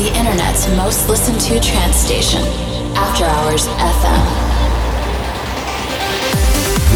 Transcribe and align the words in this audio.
the 0.00 0.16
internet's 0.16 0.66
most 0.78 1.10
listened 1.10 1.38
to 1.38 1.60
trance 1.60 1.96
station, 1.96 2.40
After 2.96 3.24
Hours 3.26 3.66
FM. 3.66 4.22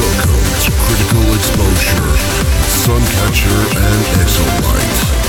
Welcome 0.01 0.45
to 0.65 0.71
Critical 0.73 1.35
Exposure, 1.35 2.09
Suncatcher 2.81 3.61
and 3.77 4.21
Exolite. 4.23 5.24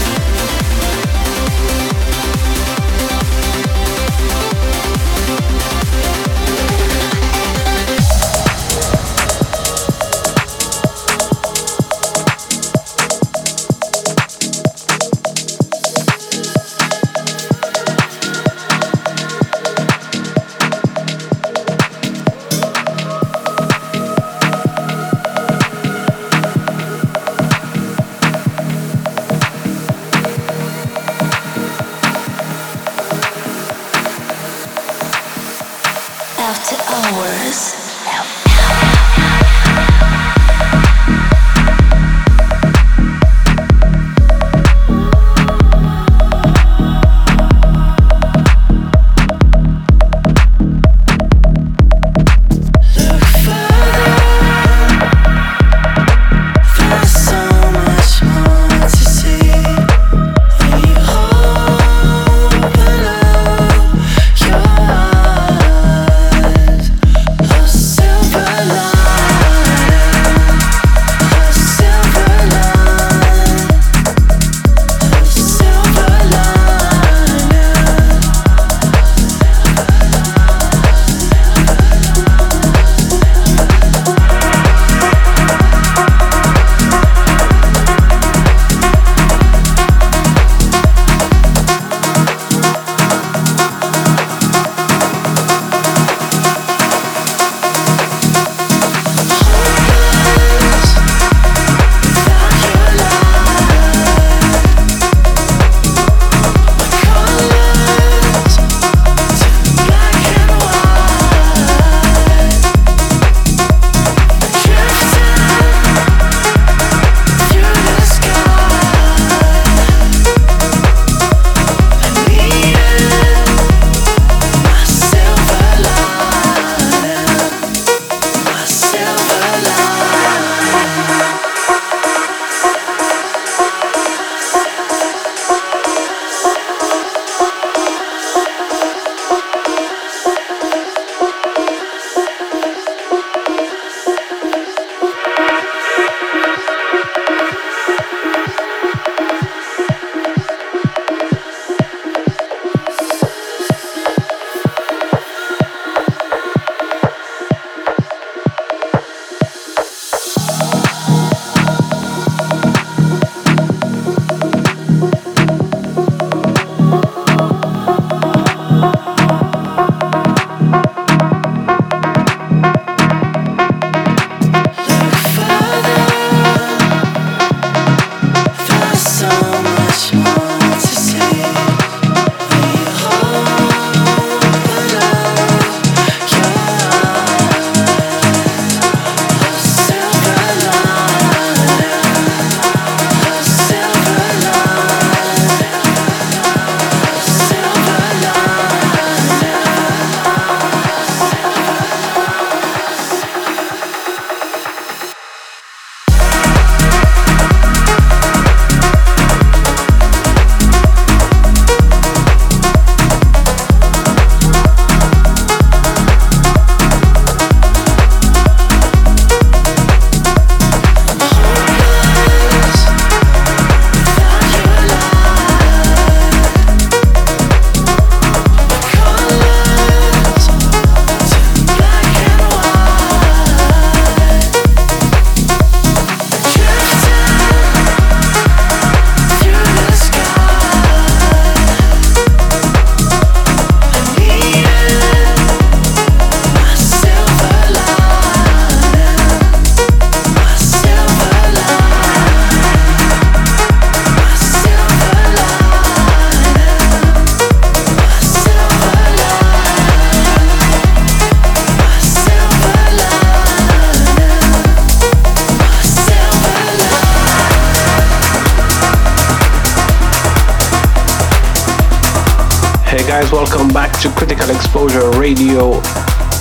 Exposure 274.75 275.09
Radio 275.17 275.69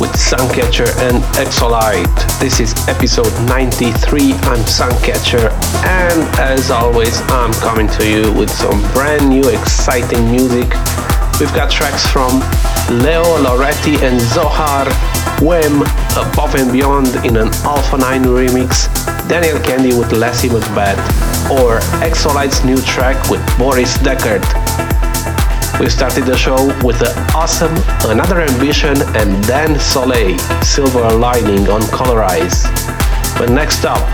with 0.01 0.11
Suncatcher 0.11 0.89
and 1.09 1.23
Exolite. 1.37 2.09
This 2.41 2.59
is 2.59 2.75
episode 2.89 3.33
93. 3.47 4.33
I'm 4.33 4.59
Suncatcher, 4.65 5.53
and 5.85 6.41
as 6.41 6.69
always, 6.73 7.21
I'm 7.31 7.53
coming 7.53 7.87
to 7.87 8.05
you 8.05 8.33
with 8.33 8.51
some 8.51 8.83
brand 8.93 9.29
new 9.29 9.49
exciting 9.49 10.29
music 10.33 10.69
We've 11.41 11.53
got 11.53 11.69
tracks 11.69 12.07
from 12.07 12.39
Leo 13.03 13.25
Loretti 13.43 14.01
and 14.03 14.21
Zohar, 14.21 14.87
Wem, 15.43 15.83
Above 16.17 16.55
and 16.55 16.71
Beyond 16.71 17.09
in 17.27 17.37
an 17.37 17.49
Alpha 17.65 17.99
9 17.99 18.23
remix, 18.23 18.87
Daniel 19.29 19.59
Kandi 19.59 19.99
with 19.99 20.13
Lassie 20.13 20.49
Macbeth, 20.49 20.97
or 21.51 21.79
Exolite's 22.05 22.65
new 22.65 22.81
track 22.83 23.19
with 23.31 23.43
Boris 23.59 23.99
Deckard. 23.99 24.64
We 25.81 25.91
started 25.91 26.25
the 26.25 26.37
show 26.37 26.67
with 26.85 27.01
the 27.01 27.13
awesome 27.35 27.75
Another 28.09 28.41
Ambition 28.41 28.97
and 29.17 29.45
Dan 29.47 29.79
Soleil, 29.81 30.39
Silver 30.63 31.11
Lining 31.17 31.69
on 31.69 31.83
Colorize. 31.91 32.65
But 33.37 33.51
next 33.51 33.85
up, 33.85 34.09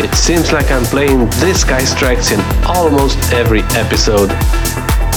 it 0.00 0.14
seems 0.14 0.52
like 0.52 0.70
I'm 0.70 0.84
playing 0.84 1.28
this 1.38 1.64
guy's 1.64 1.94
tracks 1.94 2.32
in 2.32 2.40
almost 2.64 3.18
every 3.32 3.60
episode. 3.76 4.30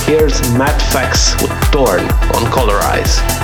Here's 0.06 0.42
Matt 0.58 0.82
Fax 0.92 1.42
with 1.42 1.52
Torn 1.72 2.02
on 2.02 2.52
Colorize. 2.52 3.20
You 3.20 3.39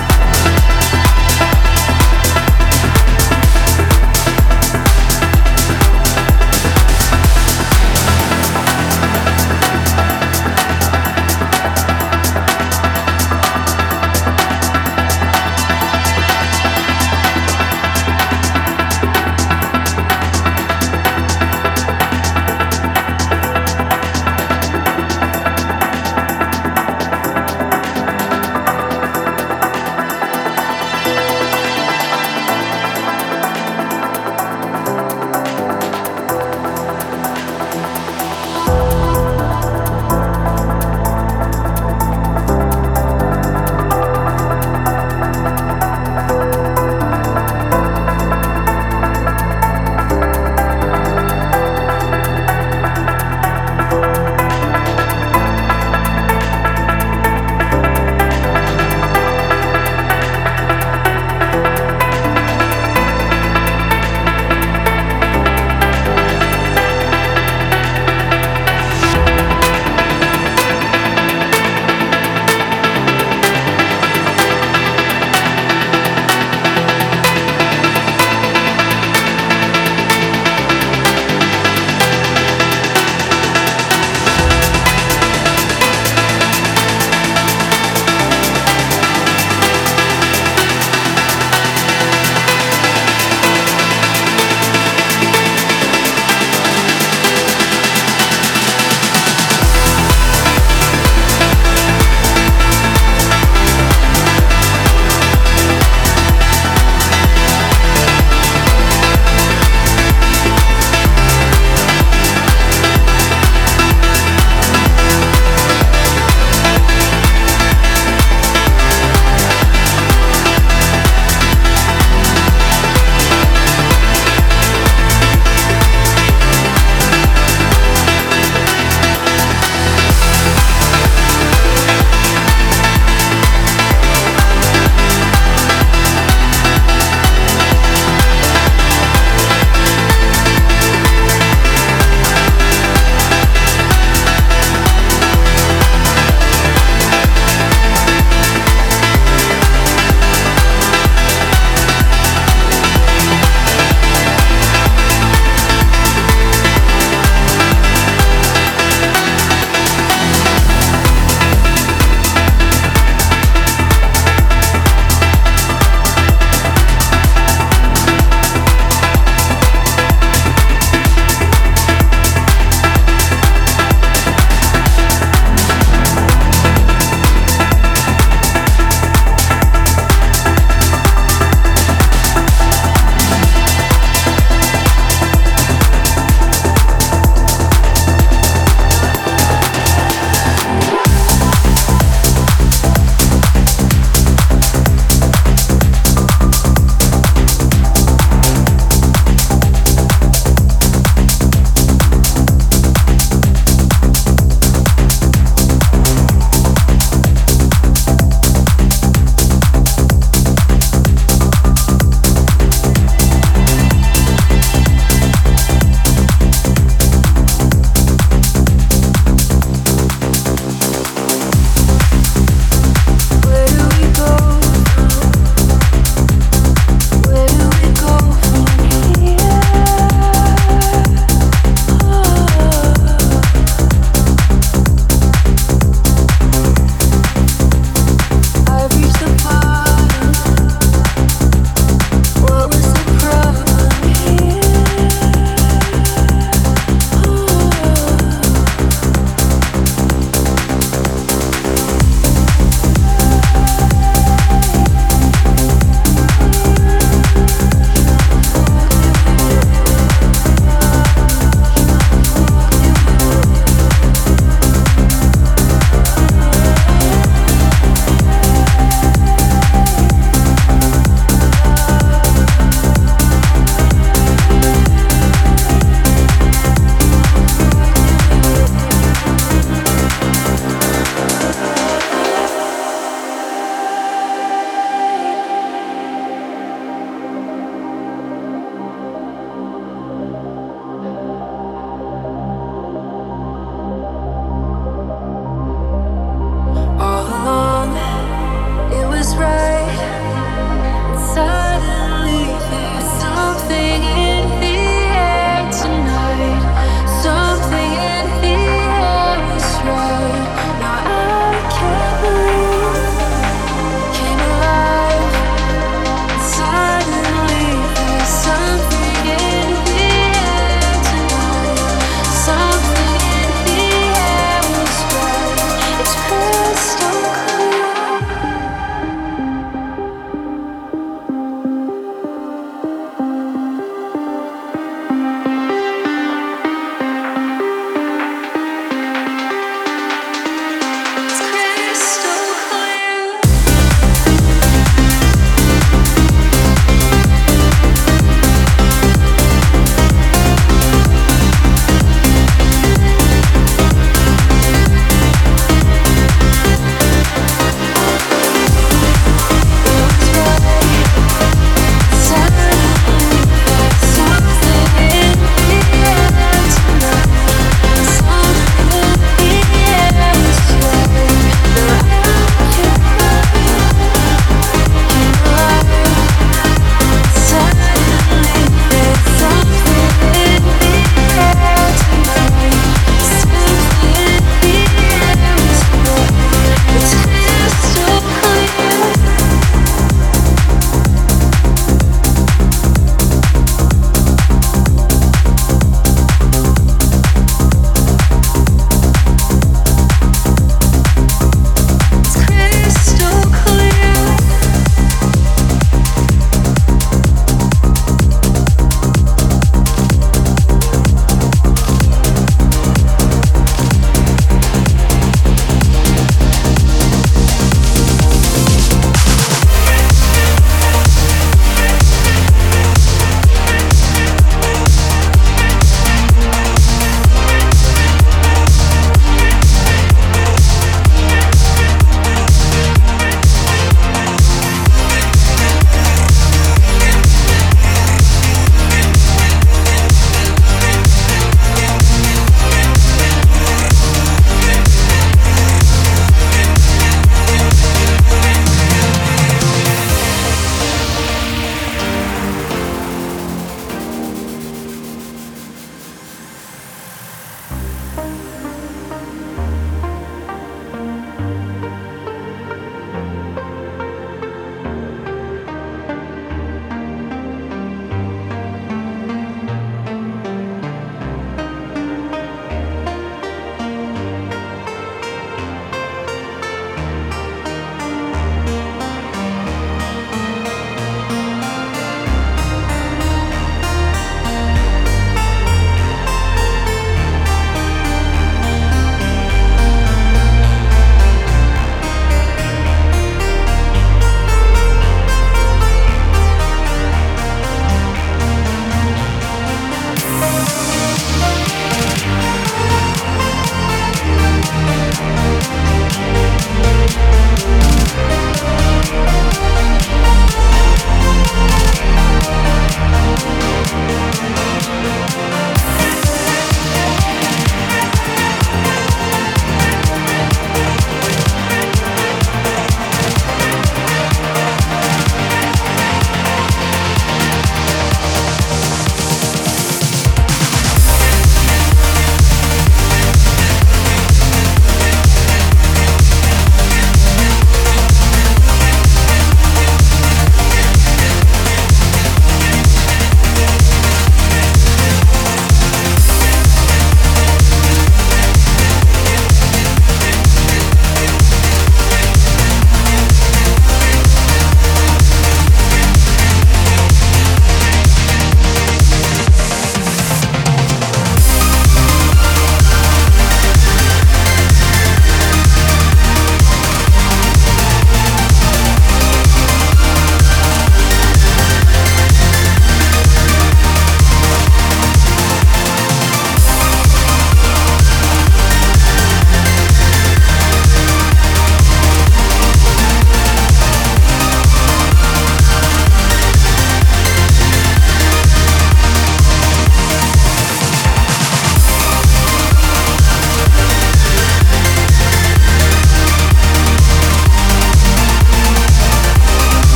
Bye. 458.16 458.55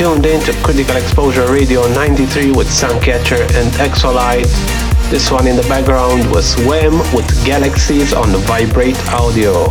Tuned 0.00 0.24
in 0.24 0.40
to 0.40 0.52
Critical 0.62 0.96
Exposure 0.96 1.52
Radio 1.52 1.86
93 1.92 2.52
with 2.52 2.68
Suncatcher 2.68 3.42
and 3.52 3.68
Exolite. 3.80 4.48
This 5.10 5.30
one 5.30 5.46
in 5.46 5.56
the 5.56 5.66
background 5.68 6.24
was 6.30 6.56
Wham 6.64 6.96
with 7.14 7.28
Galaxies 7.44 8.14
on 8.14 8.30
Vibrate 8.48 8.96
Audio. 9.12 9.68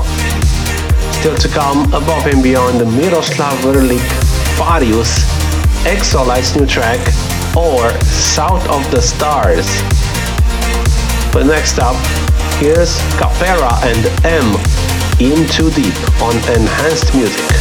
Still 1.17 1.35
to 1.35 1.47
come, 1.47 1.91
above 1.95 2.27
and 2.27 2.43
beyond 2.43 2.79
the 2.79 2.85
Miroslav 2.85 3.57
Vrlik, 3.63 4.05
Farius, 4.55 5.25
Exolite's 5.87 6.55
new 6.55 6.67
track, 6.67 6.99
or 7.57 7.89
South 8.03 8.61
of 8.69 8.85
the 8.91 9.01
Stars. 9.01 9.65
But 11.33 11.47
next 11.47 11.79
up, 11.79 11.97
here's 12.61 12.99
Capera 13.17 13.81
and 13.81 14.05
M, 14.23 14.45
In 15.19 15.47
Too 15.49 15.71
Deep 15.71 15.97
on 16.21 16.35
Enhanced 16.53 17.15
Music. 17.15 17.58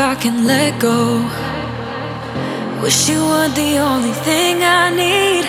Can 0.00 0.46
let 0.46 0.80
go. 0.80 1.20
Wish 2.82 3.10
you 3.10 3.20
were 3.20 3.48
the 3.48 3.76
only 3.78 4.12
thing 4.24 4.62
I 4.62 4.88
need. 4.88 5.44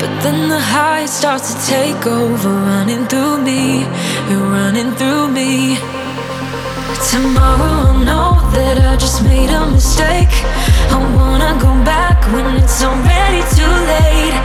But 0.00 0.12
then 0.22 0.48
the 0.50 0.60
high 0.60 1.06
starts 1.06 1.54
to 1.54 1.56
take 1.72 2.06
over, 2.06 2.50
running 2.50 3.06
through 3.06 3.40
me. 3.40 3.86
You're 4.28 4.48
running 4.60 4.92
through 4.98 5.28
me. 5.28 5.78
Tomorrow 7.10 7.72
I'll 7.88 7.98
know 8.08 8.30
that 8.52 8.76
I 8.84 8.96
just 8.96 9.24
made 9.24 9.48
a 9.48 9.64
mistake. 9.70 10.34
I 10.92 10.98
wanna 11.16 11.56
go 11.66 11.72
back 11.84 12.18
when 12.34 12.56
it's 12.60 12.82
already 12.84 13.42
too 13.56 13.74
late. 13.94 14.36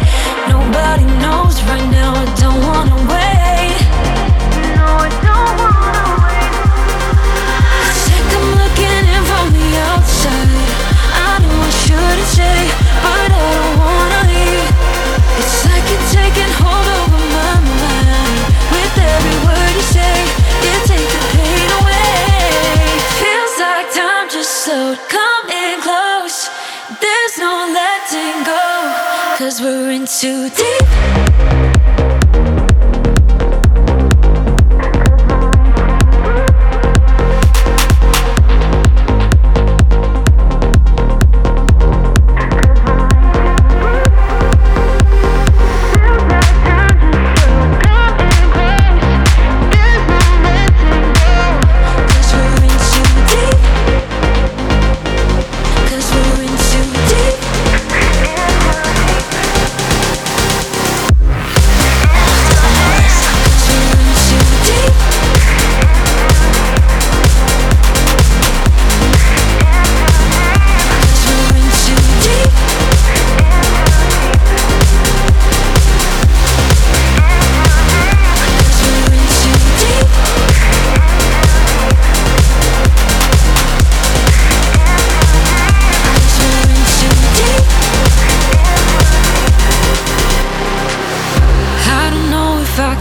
Nobody 0.48 1.06
knows 1.24 1.56
right 1.70 1.88
now, 1.92 2.12
I 2.24 2.26
don't 2.42 2.62
wanna 2.70 3.00
wait. 3.14 3.76
No, 4.76 4.88
I 5.08 5.10
don't 5.26 5.54
wanna 5.60 5.69
cause 29.50 29.62
we're 29.62 29.90
in 29.90 30.06
too 30.06 30.50
deep. 30.50 31.69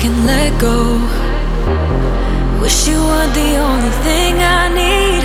Can 0.00 0.26
let 0.26 0.52
go. 0.60 0.78
Wish 2.60 2.86
you 2.88 2.98
were 3.10 3.30
the 3.40 3.50
only 3.68 3.92
thing 4.06 4.34
I 4.38 4.68
need. 4.82 5.24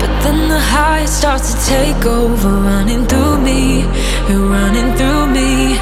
But 0.00 0.12
then 0.22 0.48
the 0.48 0.58
high 0.58 1.04
starts 1.04 1.52
to 1.52 1.56
take 1.76 2.04
over, 2.06 2.48
running 2.48 3.04
through 3.06 3.38
me. 3.38 3.82
You're 4.28 4.48
running 4.48 4.90
through 4.96 5.26
me. 5.38 5.76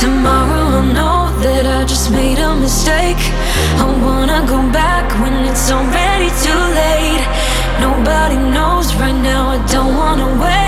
Tomorrow 0.00 0.64
I'll 0.78 0.90
know 0.98 1.18
that 1.44 1.64
I 1.78 1.84
just 1.84 2.10
made 2.10 2.38
a 2.38 2.54
mistake. 2.56 3.22
I 3.78 3.86
wanna 4.06 4.40
go 4.46 4.58
back 4.72 5.06
when 5.20 5.34
it's 5.50 5.70
already 5.70 6.30
too 6.44 6.62
late. 6.82 7.24
Nobody 7.86 8.38
knows 8.54 8.94
right 8.96 9.18
now, 9.30 9.42
I 9.56 9.58
don't 9.72 9.94
wanna 9.96 10.28
wait. 10.42 10.63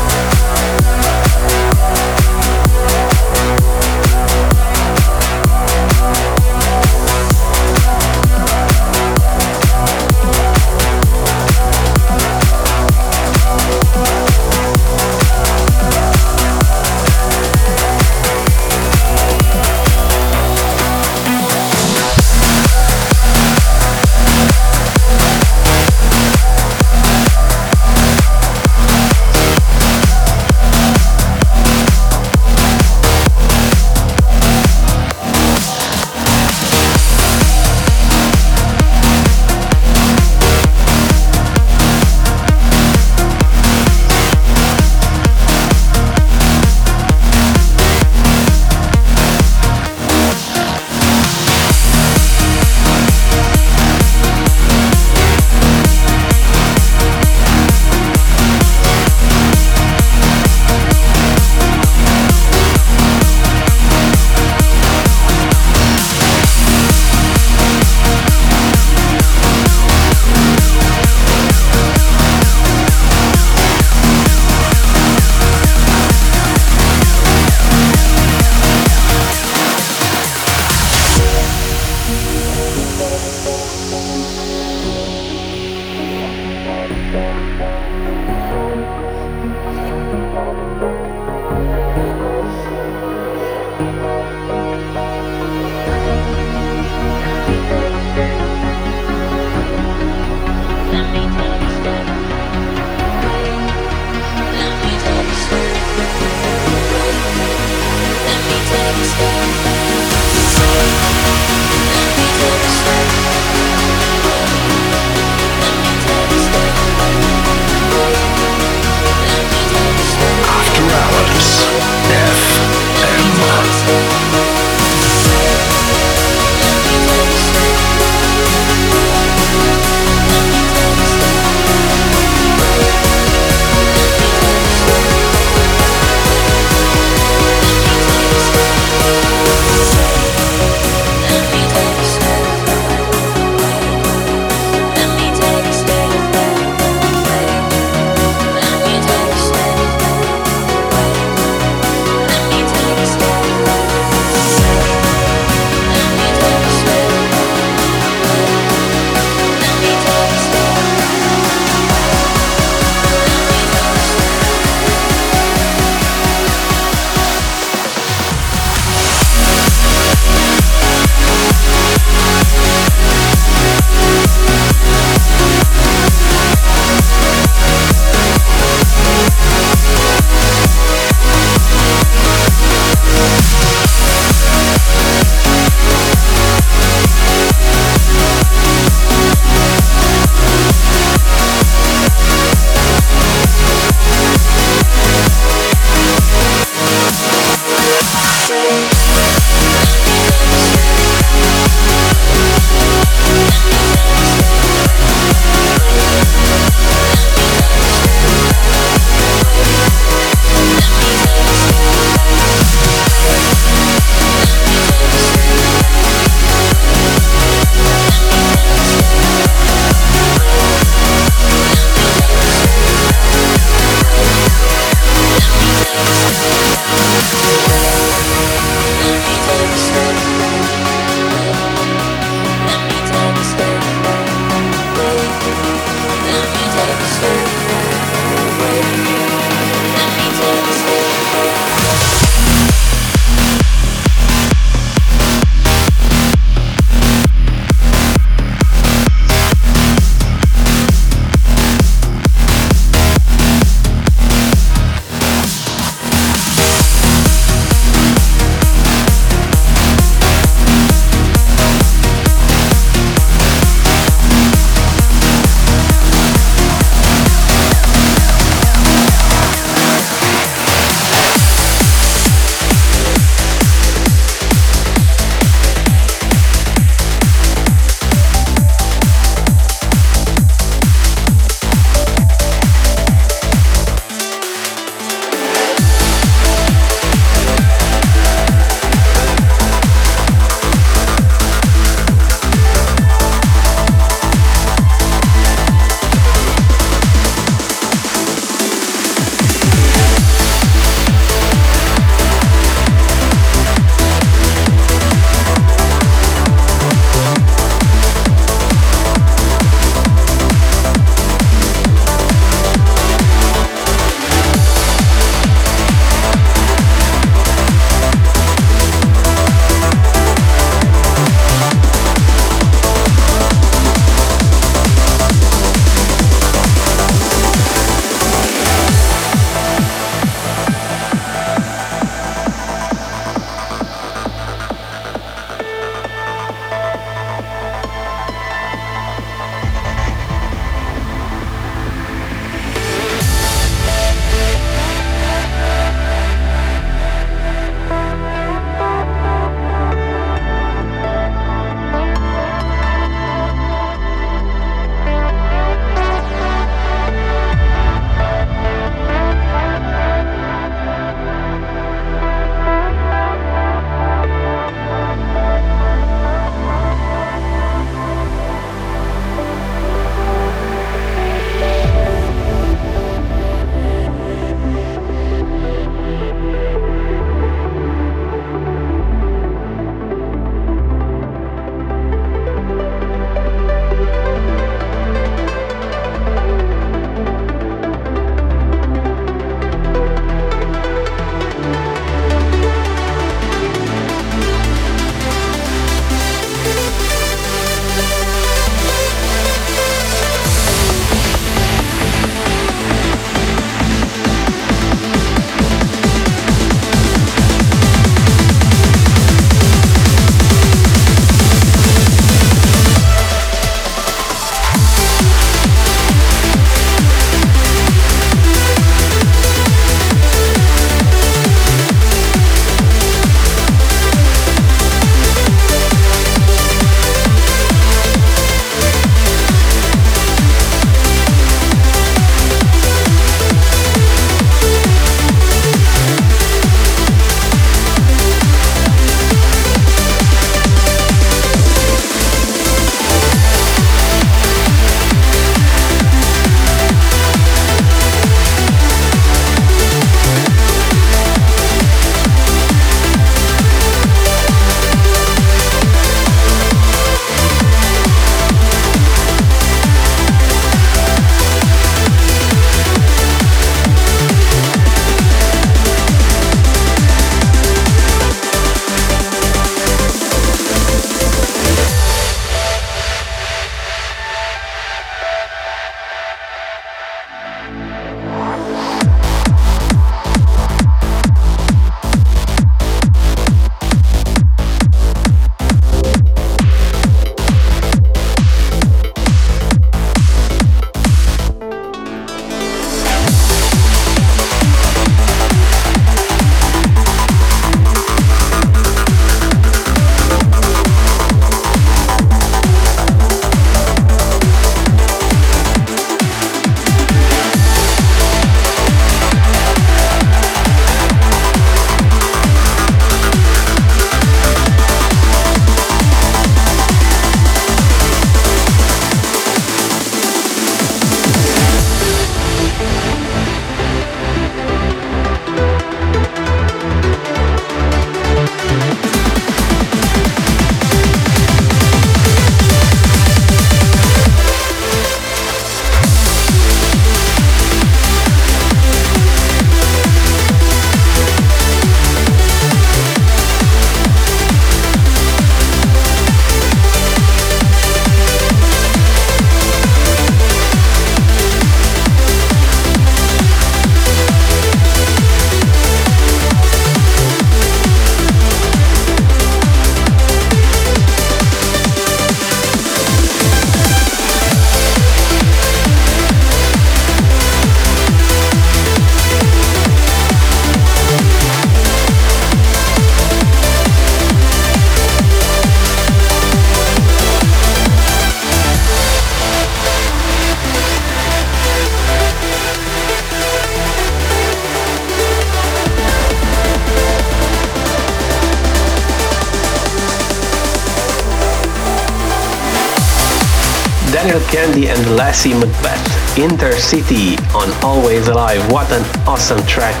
Lassie 595.16 595.52
Macbeth, 595.52 596.36
Intercity 596.36 597.36
on 597.54 597.70
Always 597.84 598.28
Alive. 598.28 598.60
What 598.72 598.90
an 598.92 599.02
awesome 599.26 599.64
track. 599.66 600.00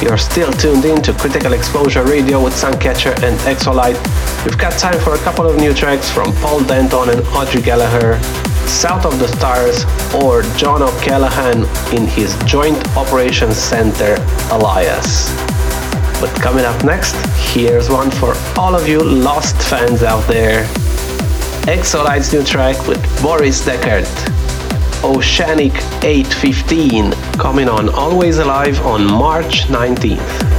You're 0.00 0.18
still 0.18 0.52
tuned 0.52 0.84
in 0.84 1.02
to 1.02 1.12
Critical 1.12 1.52
Exposure 1.52 2.04
Radio 2.04 2.42
with 2.42 2.54
Suncatcher 2.54 3.12
and 3.24 3.38
Exolite. 3.40 3.96
We've 4.44 4.56
got 4.56 4.78
time 4.78 4.98
for 5.00 5.14
a 5.14 5.18
couple 5.18 5.48
of 5.48 5.56
new 5.56 5.74
tracks 5.74 6.08
from 6.08 6.32
Paul 6.36 6.62
Denton 6.62 7.10
and 7.10 7.26
Audrey 7.28 7.60
Gallagher, 7.60 8.22
South 8.68 9.04
of 9.04 9.18
the 9.18 9.26
Stars, 9.26 9.84
or 10.22 10.42
John 10.56 10.82
O'Callaghan 10.82 11.64
in 11.92 12.06
his 12.06 12.36
Joint 12.44 12.78
Operations 12.96 13.56
Center 13.56 14.14
Alias. 14.52 15.28
But 16.20 16.30
coming 16.40 16.64
up 16.64 16.84
next, 16.84 17.16
here's 17.52 17.90
one 17.90 18.10
for 18.12 18.34
all 18.56 18.76
of 18.76 18.86
you 18.86 19.02
Lost 19.02 19.56
fans 19.56 20.02
out 20.04 20.26
there. 20.28 20.68
Exolite's 21.68 22.32
new 22.32 22.42
track 22.42 22.88
with 22.88 23.00
Boris 23.22 23.64
Deckard. 23.64 24.06
Oceanic 25.04 25.72
815 26.02 27.12
coming 27.38 27.68
on 27.68 27.88
Always 27.90 28.38
Alive 28.38 28.80
on 28.84 29.04
March 29.04 29.64
19th. 29.64 30.49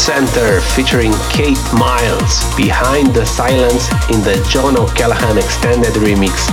Center 0.00 0.62
featuring 0.62 1.12
Kate 1.28 1.60
Miles, 1.74 2.40
Behind 2.56 3.08
the 3.14 3.26
Silence 3.26 3.92
in 4.08 4.22
the 4.24 4.40
John 4.48 4.78
O'Callaghan 4.78 5.36
extended 5.36 5.92
remix, 6.00 6.48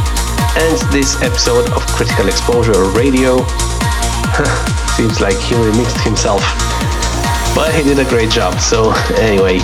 ends 0.59 0.83
this 0.91 1.15
episode 1.21 1.71
of 1.71 1.81
Critical 1.87 2.27
Exposure 2.27 2.83
Radio. 2.91 3.37
Seems 4.97 5.21
like 5.21 5.37
he 5.37 5.55
remixed 5.55 6.03
himself. 6.03 6.41
But 7.55 7.73
he 7.73 7.83
did 7.83 7.99
a 7.99 8.09
great 8.09 8.29
job, 8.31 8.59
so 8.59 8.91
anyway. 9.15 9.59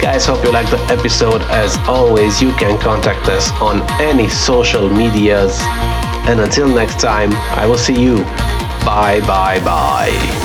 Guys, 0.00 0.24
hope 0.24 0.44
you 0.44 0.52
liked 0.52 0.70
the 0.70 0.80
episode. 0.86 1.42
As 1.50 1.76
always, 1.88 2.40
you 2.40 2.52
can 2.52 2.78
contact 2.78 3.28
us 3.28 3.50
on 3.60 3.82
any 4.00 4.28
social 4.28 4.88
medias. 4.88 5.58
And 6.28 6.38
until 6.38 6.68
next 6.68 7.00
time, 7.00 7.32
I 7.58 7.66
will 7.66 7.78
see 7.78 8.00
you. 8.00 8.22
Bye, 8.86 9.20
bye, 9.26 9.58
bye. 9.64 10.35